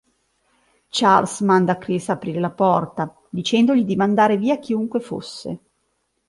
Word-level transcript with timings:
Charles 0.89 1.41
manda 1.41 1.77
Chris 1.77 2.09
ad 2.09 2.15
aprire 2.15 2.39
la 2.39 2.49
porta, 2.49 3.15
dicendogli 3.29 3.83
di 3.85 3.95
mandare 3.95 4.35
via 4.35 4.57
chiunque 4.57 4.99
fosse. 4.99 5.59